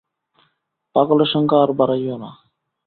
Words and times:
পাগলের 0.95 1.29
সংখ্যা 1.33 1.57
আর 1.63 1.71
বাড়াইও 1.71 2.17
না। 2.17 2.29